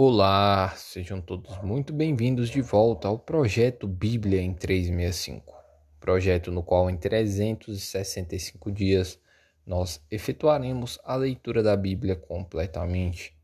[0.00, 5.52] Olá, sejam todos muito bem-vindos de volta ao projeto Bíblia em 365.
[5.98, 9.18] Projeto no qual em 365 dias
[9.66, 13.36] nós efetuaremos a leitura da Bíblia completamente.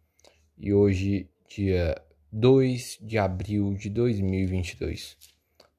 [0.56, 2.00] E hoje, dia
[2.30, 5.16] 2 de abril de 2022.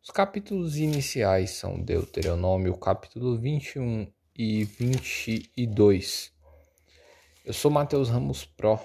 [0.03, 6.33] Os capítulos iniciais são Deuteronômio, capítulo 21 e 22.
[7.45, 8.77] Eu sou Mateus Ramos Pro.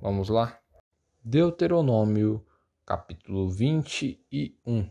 [0.00, 0.59] Vamos lá?
[1.22, 2.42] Deuteronômio,
[2.86, 4.90] capítulo 21.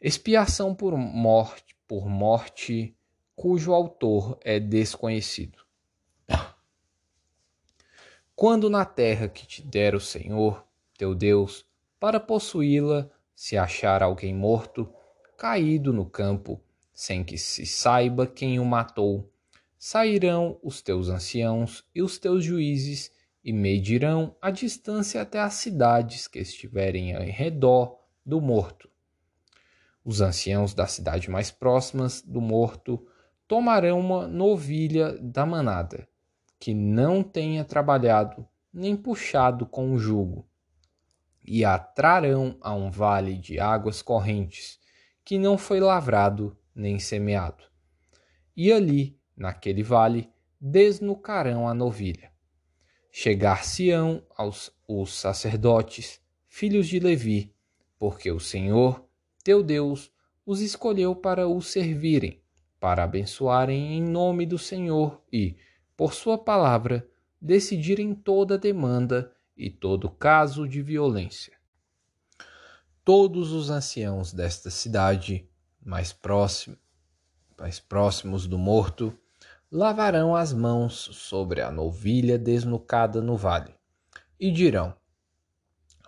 [0.00, 2.96] Expiação por morte, por morte,
[3.36, 5.60] cujo autor é desconhecido.
[8.34, 10.66] Quando na terra que te der o Senhor,
[10.98, 11.64] teu Deus,
[12.00, 14.92] para possuí-la, se achar alguém morto,
[15.38, 16.60] caído no campo,
[16.92, 19.32] sem que se saiba quem o matou,
[19.78, 23.13] sairão os teus anciãos e os teus juízes
[23.44, 28.88] e medirão a distância até as cidades que estiverem em redor do morto.
[30.02, 33.06] Os anciãos das cidades mais próximas do morto
[33.46, 36.08] tomarão uma novilha da manada,
[36.58, 40.48] que não tenha trabalhado nem puxado com o jugo,
[41.44, 44.80] e a trarão a um vale de águas correntes,
[45.22, 47.64] que não foi lavrado nem semeado.
[48.56, 52.33] E ali, naquele vale, desnucarão a novilha
[53.16, 57.54] chegar-se-ão aos os sacerdotes, filhos de Levi,
[57.96, 59.06] porque o Senhor,
[59.44, 60.10] teu Deus,
[60.44, 62.42] os escolheu para o servirem,
[62.80, 65.56] para abençoarem em nome do Senhor e,
[65.96, 67.08] por sua palavra,
[67.40, 71.52] decidirem toda demanda e todo caso de violência.
[73.04, 75.48] Todos os anciãos desta cidade,
[75.80, 76.12] mais,
[77.56, 79.16] mais próximos do morto,
[79.74, 83.74] lavarão as mãos sobre a novilha desnucada no vale,
[84.38, 84.94] e dirão: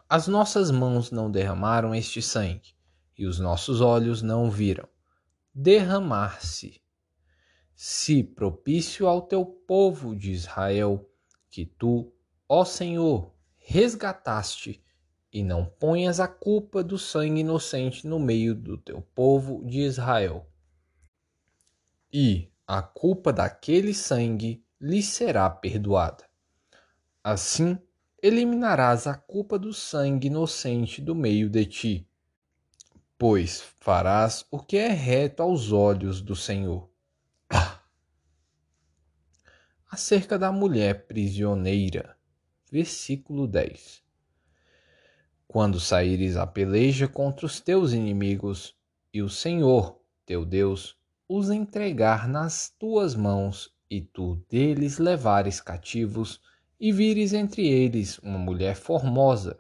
[0.09, 2.77] As nossas mãos não derramaram este sangue,
[3.19, 4.89] e os nossos olhos não viram
[5.53, 6.81] derramar-se.
[7.75, 11.11] Se propício ao teu povo de Israel,
[11.51, 12.13] que tu,
[12.49, 14.81] ó Senhor, resgataste,
[15.33, 20.49] e não ponhas a culpa do sangue inocente no meio do teu povo de Israel.
[22.13, 26.25] E, a culpa daquele sangue lhe será perdoada.
[27.23, 27.79] Assim,
[28.21, 32.09] eliminarás a culpa do sangue inocente do meio de ti,
[33.17, 36.91] pois farás o que é reto aos olhos do Senhor.
[39.89, 42.17] Acerca da mulher prisioneira,
[42.71, 44.03] versículo 10.
[45.47, 48.77] Quando saíres a peleja contra os teus inimigos,
[49.15, 56.41] e o Senhor, teu Deus, os entregar nas tuas mãos, e tu deles levares cativos,
[56.79, 59.59] e vires entre eles uma mulher formosa,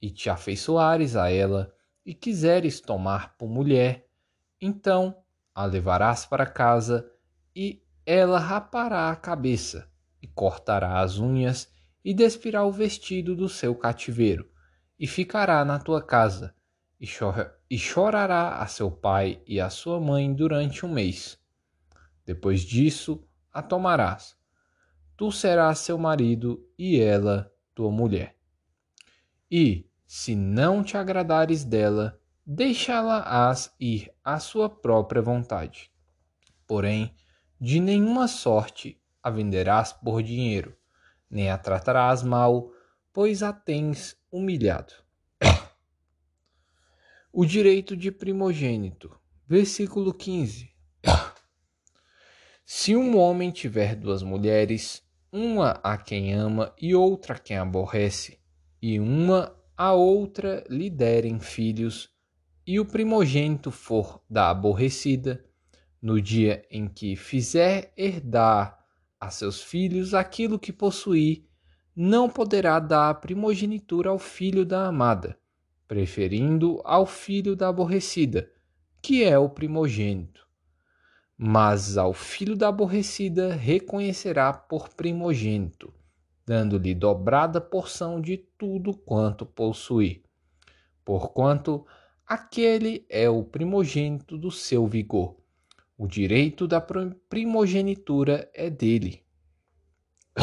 [0.00, 1.74] e te afeiçoares a ela,
[2.04, 4.06] e quiseres tomar por mulher,
[4.60, 5.16] então
[5.54, 7.10] a levarás para casa,
[7.54, 9.88] e ela rapará a cabeça,
[10.20, 11.70] e cortará as unhas,
[12.04, 14.48] e despirá o vestido do seu cativeiro,
[14.98, 16.54] e ficará na tua casa,
[16.98, 21.38] e, chora, e chorará a seu pai e a sua mãe durante um mês.
[22.22, 24.36] Depois disso, a tomarás.
[25.16, 28.36] Tu serás seu marido e ela tua mulher.
[29.50, 35.90] E, se não te agradares dela, deixá-la-ás ir à sua própria vontade.
[36.66, 37.14] Porém,
[37.58, 40.76] de nenhuma sorte a venderás por dinheiro,
[41.30, 42.70] nem a tratarás mal,
[43.14, 45.01] pois a tens humilhado.
[47.34, 49.10] O direito de primogênito.
[49.48, 50.68] Versículo 15.
[52.62, 58.38] Se um homem tiver duas mulheres, uma a quem ama e outra a quem aborrece,
[58.82, 62.10] e uma a outra lhe derem filhos,
[62.66, 65.42] e o primogênito for da aborrecida,
[66.02, 68.78] no dia em que fizer herdar
[69.18, 71.46] a seus filhos aquilo que possuir,
[71.96, 75.40] não poderá dar primogenitura ao filho da amada
[75.92, 78.50] preferindo ao filho da aborrecida,
[79.02, 80.48] que é o primogênito.
[81.36, 85.92] Mas ao filho da aborrecida reconhecerá por primogênito,
[86.46, 90.22] dando-lhe dobrada porção de tudo quanto possuir,
[91.04, 91.86] porquanto
[92.26, 95.36] aquele é o primogênito do seu vigor.
[95.98, 99.22] O direito da primogenitura é dele.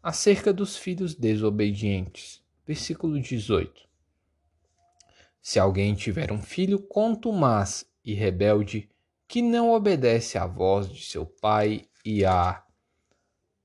[0.00, 2.40] Acerca dos filhos desobedientes.
[2.64, 3.93] Versículo 18.
[5.46, 8.88] Se alguém tiver um filho contumaz e rebelde,
[9.28, 12.64] que não obedece à voz de seu pai e à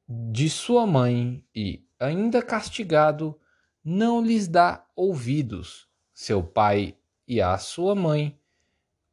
[0.05, 3.39] de sua mãe, e ainda castigado,
[3.81, 5.87] não lhes dá ouvidos.
[6.13, 8.37] Seu pai e a sua mãe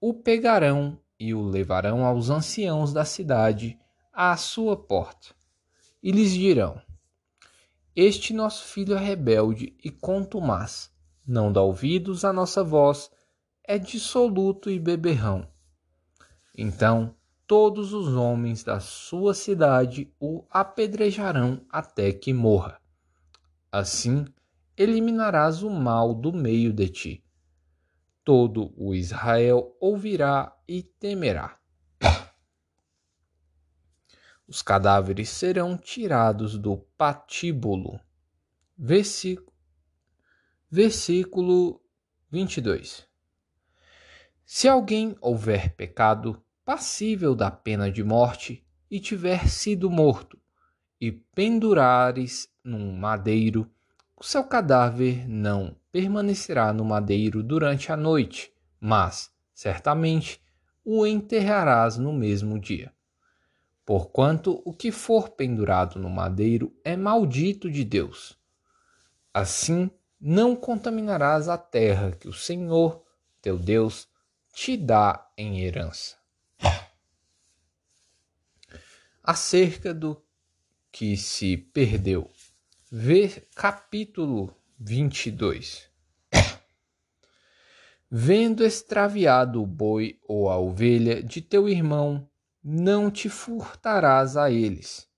[0.01, 3.79] o pegarão e o levarão aos anciãos da cidade
[4.13, 5.29] à sua porta,
[6.03, 6.83] e lhes dirão:
[7.95, 10.91] Este nosso filho é rebelde e contumaz,
[11.27, 13.11] não dá ouvidos à nossa voz,
[13.65, 15.49] é dissoluto e beberrão.
[16.57, 17.15] Então
[17.47, 22.81] todos os homens da sua cidade o apedrejarão até que morra.
[23.71, 24.25] Assim
[24.77, 27.25] eliminarás o mal do meio de ti.
[28.25, 31.59] Todo o Israel ouvirá e temerá.
[34.49, 37.99] Os cadáveres serão tirados do patíbulo.
[38.79, 39.56] Versículo,
[40.71, 41.81] versículo
[42.29, 43.07] 22.
[44.45, 50.39] Se alguém houver pecado, passível da pena de morte, e tiver sido morto,
[51.01, 53.71] e pendurares num madeiro,
[54.17, 60.41] o seu cadáver não permanecerá no madeiro durante a noite, mas, certamente,
[60.85, 62.93] o enterrarás no mesmo dia.
[63.85, 68.37] Porquanto o que for pendurado no madeiro é maldito de Deus.
[69.33, 69.91] Assim,
[70.21, 73.05] não contaminarás a terra que o Senhor,
[73.41, 74.09] teu Deus,
[74.53, 76.17] te dá em herança
[79.27, 80.23] acerca do
[80.93, 82.31] que se perdeu.
[82.91, 85.91] Vê capítulo 22.
[88.09, 92.31] Vendo extraviado o boi ou a ovelha de teu irmão,
[92.63, 95.09] não te furtarás a eles.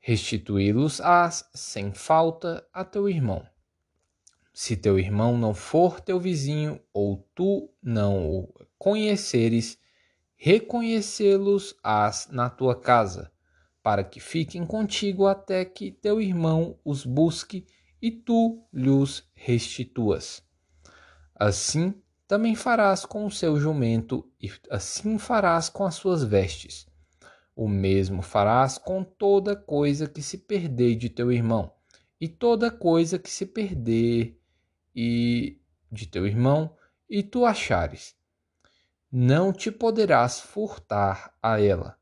[0.00, 3.46] Restituí-los-ás sem falta a teu irmão.
[4.52, 9.78] Se teu irmão não for teu vizinho, ou tu não o conheceres,
[10.36, 13.32] reconhecê-los-ás na tua casa,
[13.82, 17.64] para que fiquem contigo até que teu irmão os busque
[18.00, 20.42] e tu lhes restituas.
[21.34, 21.94] Assim
[22.28, 26.86] também farás com o seu jumento, e assim farás com as suas vestes.
[27.54, 31.72] O mesmo farás com toda coisa que se perder de teu irmão,
[32.20, 34.41] e toda coisa que se perder
[34.94, 35.60] e
[35.90, 36.76] de teu irmão,
[37.08, 38.16] e tu achares
[39.14, 41.98] não te poderás furtar a ela.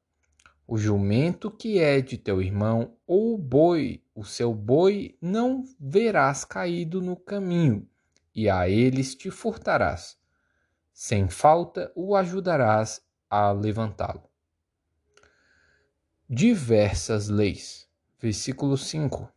[0.65, 6.45] O jumento que é de teu irmão, ou o boi, o seu boi, não verás
[6.45, 7.85] caído no caminho,
[8.33, 10.17] e a eles te furtarás.
[10.93, 14.31] Sem falta o ajudarás a levantá-lo.
[16.29, 17.89] Diversas leis.
[18.21, 19.29] Versículo 5.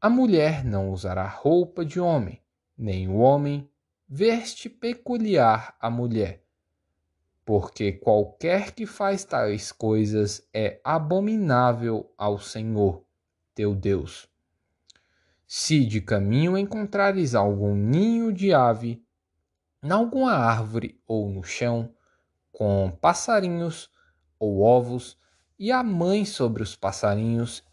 [0.00, 2.40] A mulher não usará roupa de homem,
[2.76, 3.68] nem o homem
[4.08, 6.42] veste peculiar à mulher
[7.50, 13.04] porque qualquer que faz tais coisas é abominável ao Senhor,
[13.56, 14.28] teu Deus.
[15.48, 19.04] Se de caminho encontrares algum ninho de ave,
[19.82, 21.92] em alguma árvore ou no chão,
[22.52, 23.90] com passarinhos
[24.38, 25.18] ou ovos,
[25.58, 27.64] e a mãe sobre os passarinhos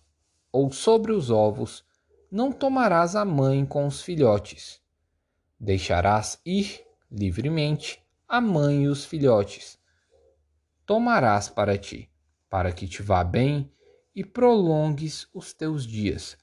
[0.52, 1.86] ou sobre os ovos,
[2.32, 4.82] não tomarás a mãe com os filhotes.
[5.60, 9.80] Deixarás ir livremente a mãe e os filhotes.
[10.86, 12.12] Tomarás para ti,
[12.50, 13.72] para que te vá bem
[14.14, 16.38] e prolongues os teus dias.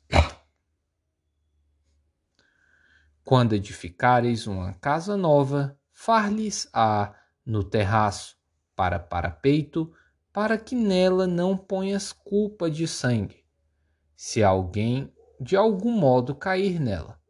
[3.24, 7.14] Quando edificares uma casa nova, far-lhes-á
[7.44, 8.36] no terraço,
[8.76, 9.92] para parapeito,
[10.32, 13.44] para que nela não ponhas culpa de sangue,
[14.16, 15.12] se alguém
[15.44, 17.20] de algum modo cair nela.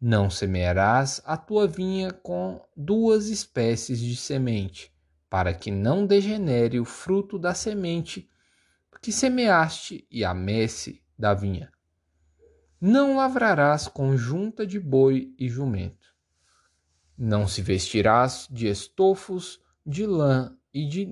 [0.00, 4.94] Não semearás a tua vinha com duas espécies de semente,
[5.28, 8.30] para que não degenere o fruto da semente
[9.02, 11.72] que semeaste e a messe da vinha.
[12.80, 16.14] Não lavrarás com junta de boi e jumento.
[17.18, 21.06] Não se vestirás de estofos, de lã e de,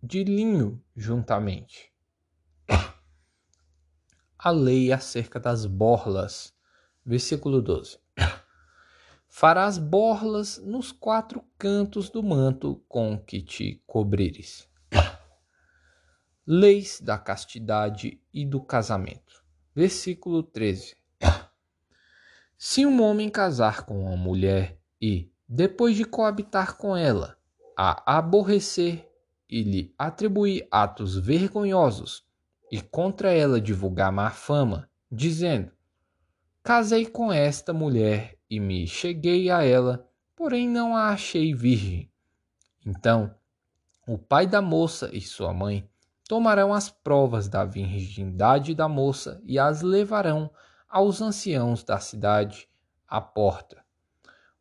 [0.00, 1.89] de linho juntamente.
[4.42, 6.54] A lei acerca das borlas.
[7.04, 7.98] Versículo 12.
[9.28, 14.66] Farás borlas nos quatro cantos do manto com que te cobrires.
[16.46, 19.44] Leis da castidade e do casamento.
[19.74, 20.96] Versículo 13.
[22.56, 27.36] Se um homem casar com uma mulher e, depois de coabitar com ela,
[27.76, 29.06] a aborrecer
[29.46, 32.29] e lhe atribuir atos vergonhosos
[32.70, 35.72] e contra ela divulgar má fama, dizendo:
[36.62, 42.10] Casei com esta mulher e me cheguei a ela, porém não a achei virgem.
[42.86, 43.34] Então,
[44.06, 45.88] o pai da moça e sua mãe
[46.28, 50.50] tomarão as provas da virgindade da moça e as levarão
[50.88, 52.68] aos anciãos da cidade
[53.06, 53.84] à porta.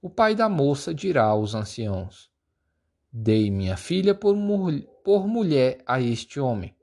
[0.02, 2.32] O pai da moça dirá aos anciãos:
[3.12, 4.36] Dei minha filha por,
[5.04, 6.76] por mulher a este homem.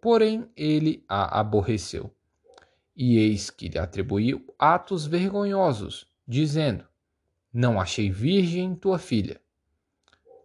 [0.00, 2.10] Porém, ele a aborreceu.
[2.96, 6.84] E eis que lhe atribuiu atos vergonhosos, dizendo:
[7.52, 9.40] Não achei virgem tua filha.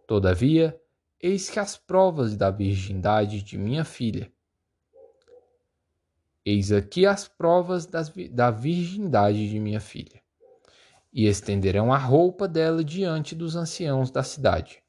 [0.06, 0.80] Todavia,
[1.20, 4.30] eis que as provas da virgindade de minha filha.
[6.44, 10.22] Eis aqui as provas das, da virgindade de minha filha.
[11.12, 14.82] E estenderão a roupa dela diante dos anciãos da cidade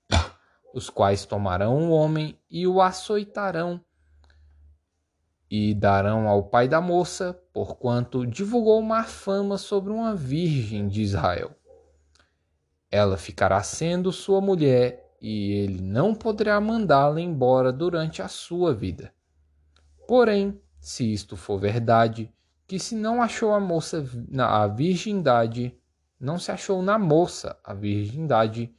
[0.77, 3.83] os quais tomarão o homem e o açoitarão
[5.49, 11.51] e darão ao pai da moça, porquanto divulgou má fama sobre uma virgem de Israel.
[12.91, 19.11] Ela ficará sendo sua mulher, e ele não poderá mandá-la embora durante a sua vida.
[20.07, 22.31] Porém, se isto for verdade,
[22.67, 24.05] que se não achou a moça
[24.37, 25.75] a virgindade,
[26.19, 28.73] não se achou na moça a virgindade,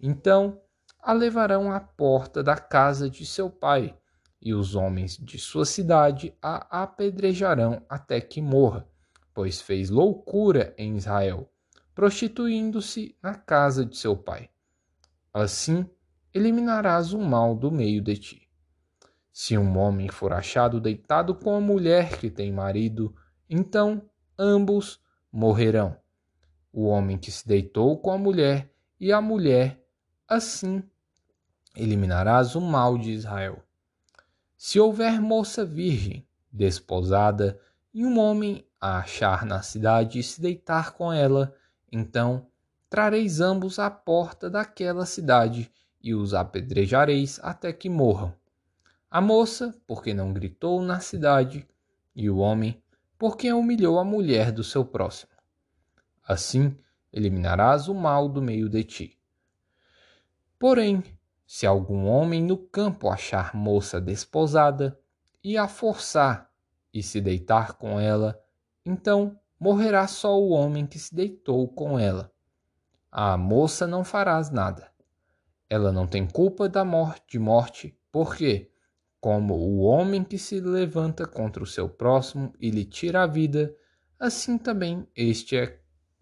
[0.00, 0.60] então
[1.00, 3.96] a levarão à porta da casa de seu pai,
[4.44, 8.86] e os homens de sua cidade a apedrejarão até que morra,
[9.32, 11.50] pois fez loucura em Israel,
[11.94, 14.50] prostituindo-se na casa de seu pai.
[15.32, 15.88] Assim,
[16.32, 18.48] eliminarás o mal do meio de ti.
[19.32, 23.16] Se um homem for achado deitado com a mulher que tem marido,
[23.48, 24.02] então
[24.38, 25.00] ambos
[25.32, 25.96] morrerão.
[26.70, 28.70] O homem que se deitou com a mulher
[29.00, 29.82] e a mulher,
[30.28, 30.82] assim
[31.74, 33.64] eliminarás o mal de Israel.
[34.66, 37.60] Se houver moça virgem, desposada,
[37.92, 41.54] e um homem a achar na cidade e se deitar com ela,
[41.92, 42.46] então
[42.88, 45.70] trareis ambos à porta daquela cidade
[46.02, 48.34] e os apedrejareis até que morram.
[49.10, 51.68] A moça, porque não gritou na cidade,
[52.16, 52.82] e o homem,
[53.18, 55.32] porque humilhou a mulher do seu próximo.
[56.26, 56.74] Assim
[57.12, 59.18] eliminarás o mal do meio de ti.
[60.58, 61.04] Porém,
[61.46, 64.98] se algum homem no campo achar moça desposada
[65.42, 66.50] e a forçar
[66.92, 68.40] e se deitar com ela,
[68.84, 72.32] então morrerá só o homem que se deitou com ela.
[73.10, 74.90] A moça não farás nada.
[75.68, 78.70] Ela não tem culpa da morte, de morte, porque,
[79.20, 83.74] como o homem que se levanta contra o seu próximo e lhe tira a vida,
[84.18, 85.80] assim também este é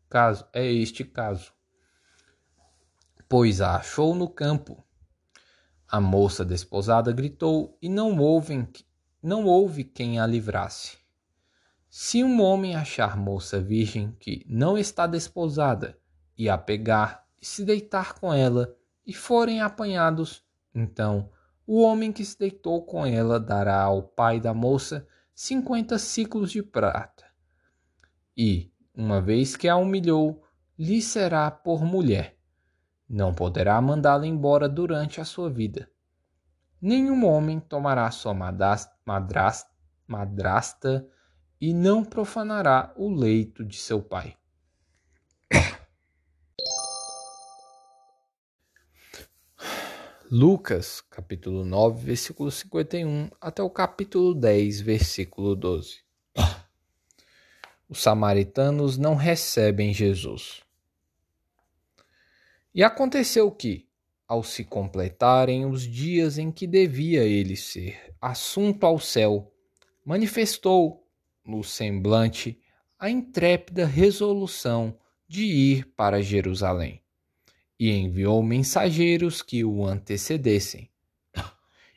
[0.09, 1.52] caso, é este caso.
[3.29, 4.85] Pois a achou no campo
[5.93, 8.67] a moça desposada gritou e não houve,
[9.23, 10.97] não houve quem a livrasse.
[11.91, 15.99] Se um homem achar moça virgem que não está desposada
[16.35, 18.75] e a pegar e se deitar com ela
[19.07, 20.43] e forem apanhados,
[20.75, 21.31] então
[21.67, 26.63] o homem que se deitou com ela dará ao pai da moça cinquenta ciclos de
[26.63, 27.27] prata.
[28.35, 30.43] E, uma vez que a humilhou,
[30.79, 32.39] lhe será por mulher
[33.12, 35.90] não poderá mandá-la embora durante a sua vida.
[36.81, 38.90] Nenhum homem tomará sua madrasta,
[40.09, 41.07] madrasta
[41.61, 44.35] e não profanará o leito de seu pai.
[50.31, 55.99] Lucas, capítulo 9, versículo 51 até o capítulo 10, versículo 12.
[57.87, 60.62] Os samaritanos não recebem Jesus.
[62.75, 63.87] E aconteceu que,
[64.26, 69.52] ao se completarem os dias em que devia ele ser assunto ao céu,
[70.02, 71.07] manifestou
[71.45, 72.59] no semblante
[72.99, 74.99] a intrépida resolução
[75.29, 77.02] de ir para Jerusalém
[77.79, 80.88] e enviou mensageiros que o antecedessem.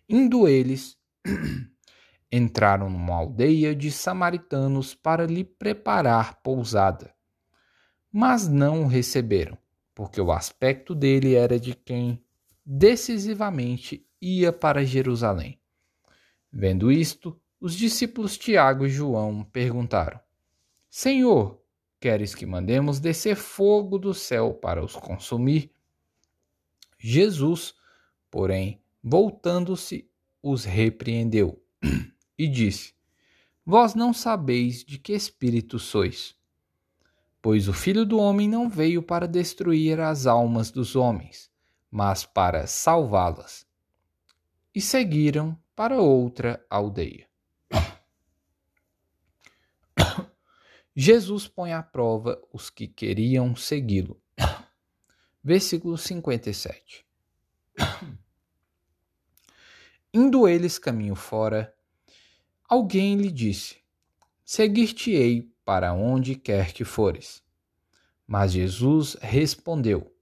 [0.10, 0.98] Indo eles,
[2.30, 7.16] entraram numa aldeia de samaritanos para lhe preparar pousada,
[8.12, 9.58] mas não o receberam
[9.96, 12.22] porque o aspecto dele era de quem
[12.66, 15.58] decisivamente ia para Jerusalém.
[16.52, 20.20] Vendo isto, os discípulos Tiago e João perguntaram:
[20.90, 21.62] Senhor,
[22.00, 25.72] queres que mandemos descer fogo do céu para os consumir?
[27.00, 27.74] Jesus,
[28.30, 30.10] porém, voltando-se,
[30.44, 31.64] os repreendeu
[32.38, 32.94] e disse:
[33.66, 36.36] Vós não sabeis de que espírito sois
[37.46, 41.48] Pois o Filho do Homem não veio para destruir as almas dos homens,
[41.92, 43.68] mas para salvá-las.
[44.74, 47.30] E seguiram para outra aldeia.
[50.98, 54.20] Jesus põe à prova os que queriam segui-lo.
[55.44, 57.06] Versículo 57.
[60.12, 61.72] Indo eles caminho fora,
[62.68, 63.78] alguém lhe disse:
[64.44, 67.44] Seguir-te-ei para onde quer que fores.
[68.26, 70.16] Mas Jesus respondeu: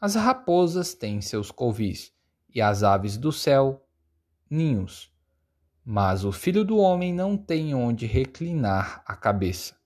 [0.00, 2.12] As raposas têm seus covis,
[2.48, 3.86] e as aves do céu
[4.48, 5.12] ninhos.
[5.84, 9.76] Mas o filho do homem não tem onde reclinar a cabeça.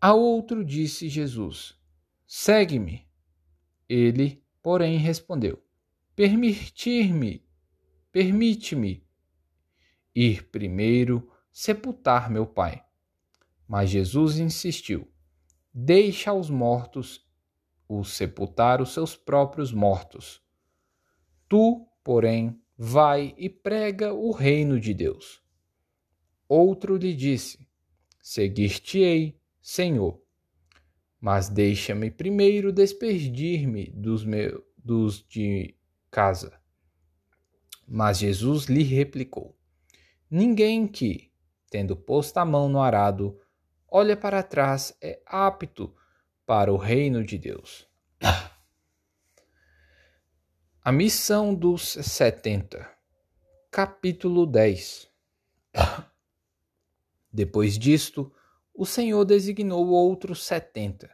[0.00, 1.74] A outro disse Jesus:
[2.26, 3.08] Segue-me.
[3.88, 5.62] Ele, porém, respondeu:
[6.14, 7.44] Permitir-me,
[8.12, 9.06] permite-me
[10.14, 12.84] ir primeiro sepultar meu pai.
[13.68, 15.06] Mas Jesus insistiu:
[15.72, 17.24] Deixa aos mortos
[17.86, 20.42] os sepultar os seus próprios mortos.
[21.48, 25.42] Tu, porém, vai e prega o reino de Deus.
[26.48, 27.68] Outro lhe disse:
[28.22, 30.20] Seguir-te-ei, Senhor,
[31.20, 35.74] mas deixa-me primeiro despedir-me dos meus dos de
[36.10, 36.58] casa.
[37.86, 39.54] Mas Jesus lhe replicou:
[40.30, 41.30] Ninguém que,
[41.70, 43.38] tendo posto a mão no arado,
[43.88, 45.94] olha para trás é apto
[46.46, 47.88] para o reino de Deus.
[50.82, 52.90] A missão dos setenta,
[53.70, 55.08] capítulo 10.
[57.32, 58.32] Depois disto,
[58.74, 61.10] o Senhor designou outros setenta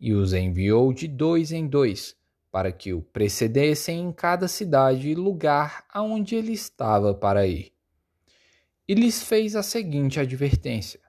[0.00, 2.16] e os enviou de dois em dois
[2.50, 7.74] para que o precedessem em cada cidade e lugar aonde ele estava para ir.
[8.86, 11.00] E lhes fez a seguinte advertência: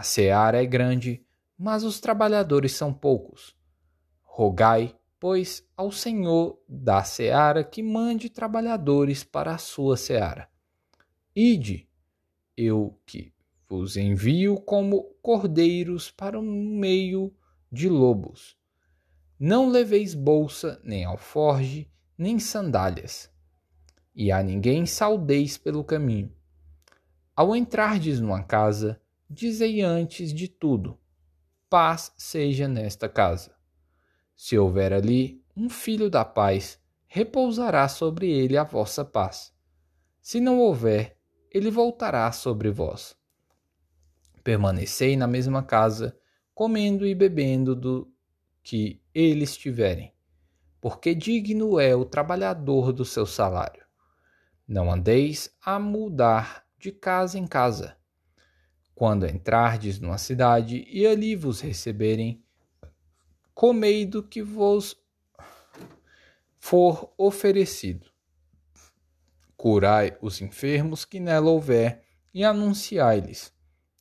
[0.00, 1.22] A seara é grande,
[1.58, 3.54] mas os trabalhadores são poucos.
[4.22, 10.48] Rogai, pois, ao Senhor da seara que mande trabalhadores para a sua seara.
[11.36, 11.86] Ide,
[12.56, 13.34] eu que
[13.68, 17.30] vos envio como cordeiros para o meio
[17.70, 18.56] de lobos.
[19.38, 23.30] Não leveis bolsa, nem alforge, nem sandálias,
[24.14, 26.34] e a ninguém saudeis pelo caminho.
[27.36, 28.98] Ao entrardes numa casa,
[29.30, 30.98] dizei antes de tudo:
[31.68, 33.54] paz seja nesta casa.
[34.34, 39.54] Se houver ali um filho da paz, repousará sobre ele a vossa paz.
[40.20, 41.16] Se não houver,
[41.50, 43.16] ele voltará sobre vós.
[44.42, 46.18] Permanecei na mesma casa,
[46.54, 48.12] comendo e bebendo do
[48.62, 50.14] que eles tiverem,
[50.80, 53.84] porque digno é o trabalhador do seu salário.
[54.66, 57.99] Não andeis a mudar de casa em casa.
[59.00, 62.44] Quando entrardes numa cidade e ali vos receberem,
[63.54, 64.94] comei do que vos
[66.58, 68.10] for oferecido.
[69.56, 73.50] Curai os enfermos que nela houver e anunciai-lhes: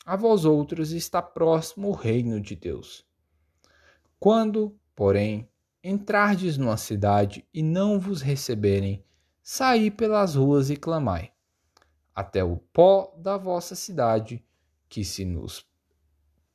[0.06, 3.06] A vós outros está próximo o reino de Deus.
[4.20, 5.48] Quando, porém,
[5.82, 9.02] entrardes numa cidade e não vos receberem,
[9.42, 11.32] saí pelas ruas e clamai,
[12.14, 14.44] até o pó da vossa cidade,
[14.90, 15.66] que se nos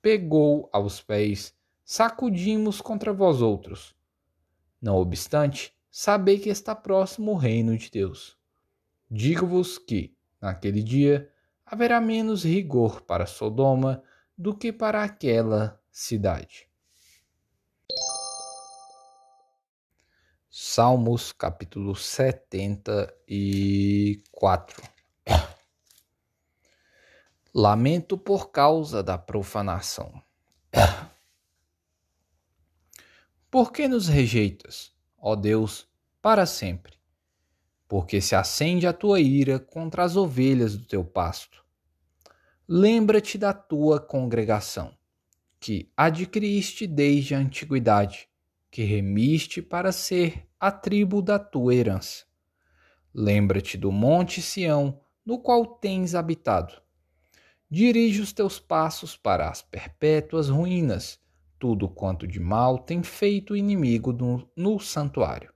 [0.03, 3.95] pegou aos pés, sacudimos contra vós outros.
[4.83, 8.37] Não obstante, sabei que está próximo o reino de Deus.
[9.11, 11.31] Digo-vos que, naquele dia,
[11.65, 14.03] haverá menos rigor para Sodoma
[14.37, 16.69] do que para aquela cidade.
[20.51, 24.94] Salmos capítulo 74
[27.57, 30.21] Lamento por causa da profanação.
[33.49, 35.89] Por que nos rejeitas, ó Deus,
[36.21, 36.95] para sempre?
[37.87, 41.65] Porque se acende a tua ira contra as ovelhas do teu pasto.
[42.67, 44.93] Lembra-te da tua congregação,
[45.61, 48.29] que adquiriste desde a antiguidade
[48.69, 52.25] que remiste para ser a tribo da tua herança.
[53.15, 56.83] Lembra-te do monte Sião, no qual tens habitado.
[57.75, 61.19] Dirige os teus passos para as perpétuas ruínas,
[61.59, 65.53] tudo quanto de mal tem feito o inimigo no, no santuário.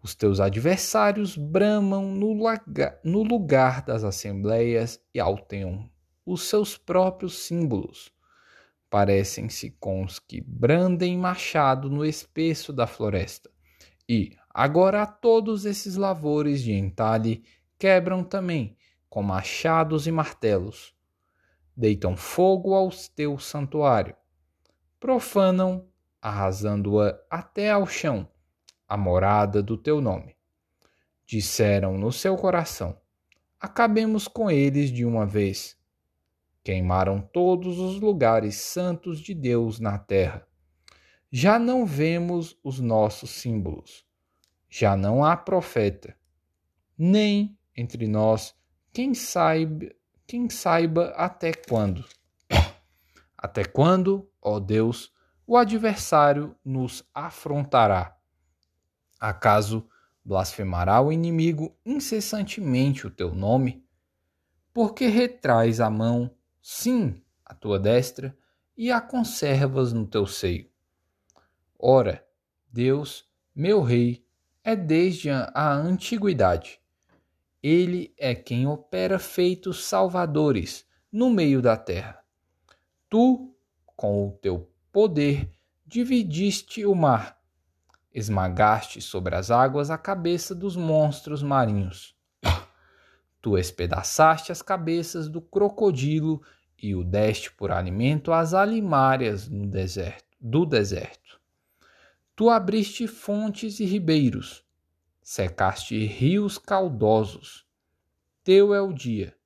[0.00, 5.90] Os teus adversários bramam no, laga, no lugar das assembleias e alteam
[6.24, 8.12] os seus próprios símbolos
[8.88, 13.50] parecem-se com os que brandem machado no espesso da floresta.
[14.08, 17.44] E, agora, todos esses lavores de entalhe
[17.78, 18.76] quebram também,
[19.08, 20.95] com machados e martelos.
[21.76, 24.16] Deitam fogo ao teu santuário.
[24.98, 25.86] Profanam,
[26.20, 28.28] arrasando-a até ao chão,
[28.88, 30.34] a morada do teu nome.
[31.26, 32.98] Disseram no seu coração:
[33.60, 35.76] Acabemos com eles de uma vez
[36.66, 40.44] Queimaram todos os lugares santos de Deus na terra.
[41.30, 44.04] Já não vemos os nossos símbolos.
[44.68, 46.16] Já não há profeta,
[46.98, 48.52] nem entre nós
[48.92, 49.94] quem saiba,
[50.26, 52.04] quem saiba até quando.
[53.38, 55.12] Até quando, ó Deus,
[55.46, 58.18] o adversário nos afrontará?
[59.20, 59.88] Acaso
[60.24, 63.86] blasfemará o inimigo incessantemente o teu nome?
[64.74, 68.36] Porque retrais a mão, sim, a tua destra,
[68.76, 70.68] e a conservas no teu seio.
[71.78, 72.26] Ora,
[72.70, 74.26] Deus, meu Rei,
[74.64, 76.80] é desde a antiguidade.
[77.68, 82.22] Ele é quem opera feitos salvadores no meio da terra.
[83.10, 83.52] Tu,
[83.96, 85.50] com o teu poder,
[85.84, 87.36] dividiste o mar,
[88.14, 92.14] esmagaste sobre as águas a cabeça dos monstros marinhos.
[93.42, 96.40] Tu espedaçaste as cabeças do crocodilo
[96.80, 101.40] e o deste por alimento às alimárias no deserto, do deserto.
[102.36, 104.64] Tu abriste fontes e ribeiros,
[105.28, 107.66] secaste rios caudosos.
[108.44, 109.36] Teu é o dia,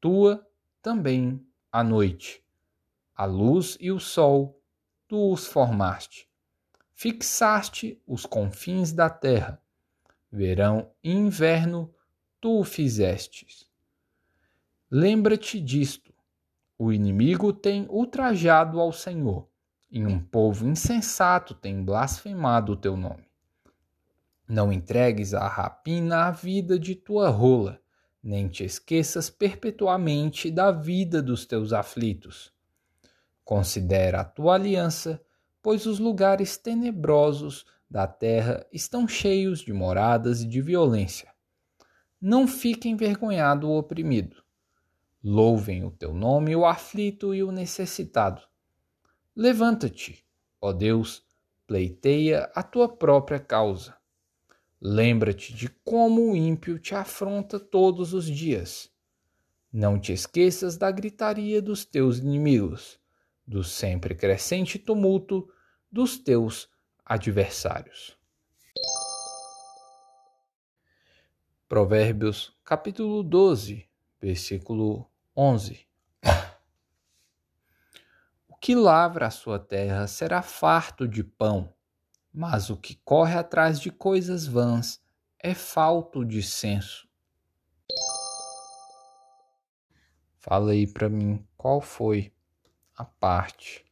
[0.00, 0.42] tua
[0.80, 2.42] também a noite.
[3.14, 4.58] A luz e o sol,
[5.06, 6.30] tu os formaste.
[6.94, 9.62] Fixaste os confins da terra.
[10.30, 11.94] Verão e inverno,
[12.40, 13.68] tu o fizestes.
[14.90, 16.10] Lembra-te disto
[16.78, 19.46] o inimigo tem ultrajado ao Senhor,
[19.90, 23.31] e um povo insensato tem blasfemado o teu nome.
[24.52, 27.80] Não entregues à rapina a vida de tua rola,
[28.22, 32.52] nem te esqueças perpetuamente da vida dos teus aflitos.
[33.42, 35.18] Considera a tua aliança,
[35.62, 41.32] pois os lugares tenebrosos da terra estão cheios de moradas e de violência.
[42.20, 44.42] Não fique envergonhado o oprimido
[45.24, 48.42] Louvem o teu nome o aflito e o necessitado.
[49.36, 50.26] Levanta-te,
[50.60, 51.22] ó Deus,
[51.64, 54.01] pleiteia a tua própria causa.
[54.84, 58.90] Lembra-te de como o ímpio te afronta todos os dias.
[59.72, 62.98] Não te esqueças da gritaria dos teus inimigos,
[63.46, 65.48] do sempre crescente tumulto
[65.88, 66.68] dos teus
[67.04, 68.18] adversários.
[71.68, 73.88] Provérbios capítulo 12,
[74.20, 75.86] versículo 11.
[78.48, 81.72] O que lavra a sua terra será farto de pão,
[82.32, 85.00] mas o que corre atrás de coisas vãs
[85.38, 87.06] é falto de senso.
[90.38, 92.32] Fala aí para mim qual foi
[92.96, 93.84] a parte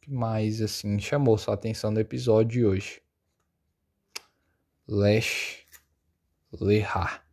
[0.00, 3.02] que mais assim chamou sua atenção no episódio de hoje.
[4.86, 5.66] Lesh
[6.52, 7.25] Lehar.